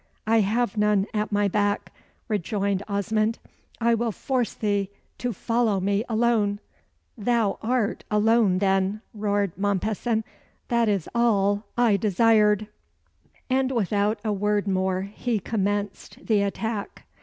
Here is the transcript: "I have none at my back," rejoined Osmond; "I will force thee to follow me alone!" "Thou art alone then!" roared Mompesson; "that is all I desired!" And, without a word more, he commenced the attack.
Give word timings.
"I 0.25 0.39
have 0.39 0.77
none 0.77 1.05
at 1.13 1.31
my 1.31 1.47
back," 1.47 1.93
rejoined 2.27 2.81
Osmond; 2.87 3.37
"I 3.79 3.93
will 3.93 4.11
force 4.11 4.55
thee 4.55 4.89
to 5.19 5.31
follow 5.31 5.79
me 5.79 6.03
alone!" 6.09 6.59
"Thou 7.15 7.59
art 7.61 8.03
alone 8.09 8.57
then!" 8.57 9.01
roared 9.13 9.55
Mompesson; 9.55 10.23
"that 10.69 10.89
is 10.89 11.07
all 11.13 11.65
I 11.77 11.97
desired!" 11.97 12.65
And, 13.47 13.69
without 13.71 14.19
a 14.25 14.33
word 14.33 14.67
more, 14.67 15.01
he 15.03 15.37
commenced 15.39 16.17
the 16.25 16.41
attack. 16.41 17.05